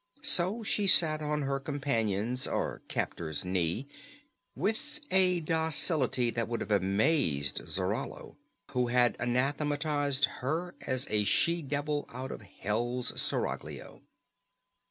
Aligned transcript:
So 0.23 0.63
she 0.63 0.87
sat 0.87 1.21
on 1.21 1.43
her 1.43 1.59
companion's 1.59 2.47
or 2.47 2.81
captor's 2.87 3.45
knee 3.45 3.87
with 4.55 4.99
a 5.11 5.41
docility 5.41 6.31
that 6.31 6.47
would 6.47 6.59
have 6.61 6.71
amazed 6.71 7.67
Zarallo, 7.67 8.35
who 8.71 8.87
had 8.87 9.15
anathematized 9.19 10.25
her 10.41 10.73
as 10.87 11.05
a 11.11 11.23
she 11.23 11.61
devil 11.61 12.09
out 12.09 12.31
of 12.31 12.41
hell's 12.41 13.09
seraglio. 13.21 14.01